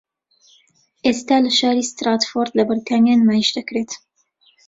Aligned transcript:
ئێستا 1.05 1.37
لە 1.45 1.51
شاری 1.59 1.89
ستراتفۆرد 1.91 2.53
لە 2.57 2.63
بەریتانیا 2.69 3.15
نمایشدەکرێت 3.23 3.91